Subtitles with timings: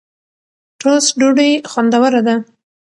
[0.79, 2.35] ټوسټ ډوډۍ خوندوره ده.